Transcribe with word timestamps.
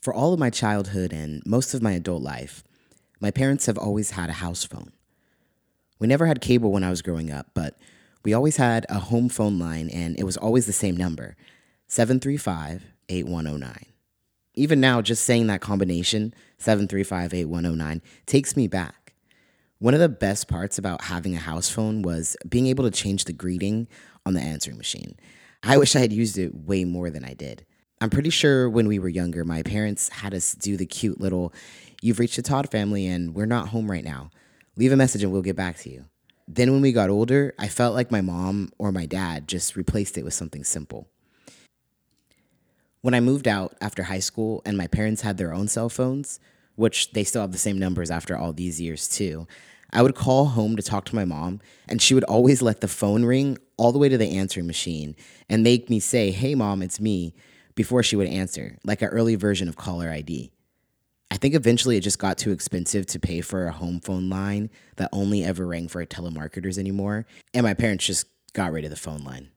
For 0.00 0.14
all 0.14 0.32
of 0.32 0.40
my 0.40 0.48
childhood 0.48 1.12
and 1.12 1.42
most 1.44 1.74
of 1.74 1.82
my 1.82 1.92
adult 1.92 2.22
life, 2.22 2.64
my 3.20 3.30
parents 3.30 3.66
have 3.66 3.76
always 3.76 4.12
had 4.12 4.30
a 4.30 4.34
house 4.34 4.64
phone. 4.64 4.92
We 5.98 6.06
never 6.06 6.26
had 6.26 6.40
cable 6.40 6.72
when 6.72 6.84
I 6.84 6.90
was 6.90 7.02
growing 7.02 7.30
up, 7.30 7.48
but 7.52 7.76
we 8.24 8.32
always 8.32 8.56
had 8.56 8.86
a 8.88 8.98
home 8.98 9.28
phone 9.28 9.58
line 9.58 9.90
and 9.90 10.18
it 10.18 10.24
was 10.24 10.38
always 10.38 10.64
the 10.64 10.72
same 10.72 10.96
number 10.96 11.36
735 11.86 12.84
8109. 13.10 13.86
Even 14.54 14.80
now, 14.80 15.02
just 15.02 15.24
saying 15.24 15.46
that 15.48 15.60
combination, 15.60 16.34
735 16.58 17.34
8109, 17.34 18.02
takes 18.24 18.56
me 18.56 18.68
back. 18.68 19.14
One 19.78 19.94
of 19.94 20.00
the 20.00 20.08
best 20.08 20.48
parts 20.48 20.78
about 20.78 21.04
having 21.04 21.34
a 21.34 21.40
house 21.40 21.68
phone 21.68 22.02
was 22.02 22.36
being 22.48 22.66
able 22.66 22.84
to 22.84 22.90
change 22.90 23.24
the 23.24 23.32
greeting 23.32 23.86
on 24.24 24.32
the 24.34 24.40
answering 24.40 24.78
machine. 24.78 25.16
I 25.62 25.76
wish 25.76 25.94
I 25.94 26.00
had 26.00 26.12
used 26.12 26.38
it 26.38 26.54
way 26.54 26.84
more 26.84 27.10
than 27.10 27.24
I 27.24 27.34
did. 27.34 27.66
I'm 28.02 28.08
pretty 28.08 28.30
sure 28.30 28.70
when 28.70 28.88
we 28.88 28.98
were 28.98 29.10
younger, 29.10 29.44
my 29.44 29.62
parents 29.62 30.08
had 30.08 30.32
us 30.32 30.54
do 30.54 30.78
the 30.78 30.86
cute 30.86 31.20
little, 31.20 31.52
you've 32.00 32.18
reached 32.18 32.36
the 32.36 32.42
Todd 32.42 32.70
family 32.70 33.06
and 33.06 33.34
we're 33.34 33.44
not 33.44 33.68
home 33.68 33.90
right 33.90 34.04
now. 34.04 34.30
Leave 34.76 34.92
a 34.92 34.96
message 34.96 35.22
and 35.22 35.30
we'll 35.30 35.42
get 35.42 35.56
back 35.56 35.76
to 35.80 35.90
you. 35.90 36.06
Then 36.48 36.72
when 36.72 36.80
we 36.80 36.92
got 36.92 37.10
older, 37.10 37.54
I 37.58 37.68
felt 37.68 37.94
like 37.94 38.10
my 38.10 38.22
mom 38.22 38.72
or 38.78 38.90
my 38.90 39.04
dad 39.04 39.46
just 39.46 39.76
replaced 39.76 40.16
it 40.16 40.24
with 40.24 40.32
something 40.32 40.64
simple. 40.64 41.08
When 43.02 43.12
I 43.12 43.20
moved 43.20 43.46
out 43.46 43.76
after 43.82 44.04
high 44.04 44.20
school 44.20 44.62
and 44.64 44.78
my 44.78 44.86
parents 44.86 45.20
had 45.20 45.36
their 45.36 45.52
own 45.52 45.68
cell 45.68 45.90
phones, 45.90 46.40
which 46.76 47.12
they 47.12 47.22
still 47.22 47.42
have 47.42 47.52
the 47.52 47.58
same 47.58 47.78
numbers 47.78 48.10
after 48.10 48.34
all 48.34 48.54
these 48.54 48.80
years 48.80 49.08
too, 49.08 49.46
I 49.92 50.00
would 50.00 50.14
call 50.14 50.46
home 50.46 50.74
to 50.76 50.82
talk 50.82 51.04
to 51.06 51.14
my 51.14 51.26
mom, 51.26 51.60
and 51.86 52.00
she 52.00 52.14
would 52.14 52.24
always 52.24 52.62
let 52.62 52.80
the 52.80 52.88
phone 52.88 53.24
ring 53.26 53.58
all 53.76 53.92
the 53.92 53.98
way 53.98 54.08
to 54.08 54.16
the 54.16 54.38
answering 54.38 54.66
machine 54.66 55.16
and 55.50 55.62
make 55.62 55.90
me 55.90 56.00
say, 56.00 56.30
Hey, 56.30 56.54
mom, 56.54 56.80
it's 56.80 57.00
me, 57.00 57.34
before 57.74 58.02
she 58.02 58.16
would 58.16 58.28
answer, 58.28 58.76
like 58.84 59.02
an 59.02 59.08
early 59.08 59.34
version 59.34 59.68
of 59.68 59.76
caller 59.76 60.10
ID. 60.10 60.50
I 61.30 61.36
think 61.36 61.54
eventually 61.54 61.96
it 61.96 62.00
just 62.00 62.18
got 62.18 62.38
too 62.38 62.50
expensive 62.50 63.06
to 63.06 63.20
pay 63.20 63.40
for 63.40 63.66
a 63.66 63.72
home 63.72 64.00
phone 64.00 64.28
line 64.28 64.70
that 64.96 65.10
only 65.12 65.44
ever 65.44 65.66
rang 65.66 65.86
for 65.88 66.04
telemarketers 66.04 66.76
anymore, 66.76 67.26
and 67.54 67.64
my 67.64 67.74
parents 67.74 68.06
just 68.06 68.26
got 68.52 68.72
rid 68.72 68.84
of 68.84 68.90
the 68.90 68.96
phone 68.96 69.22
line. 69.22 69.50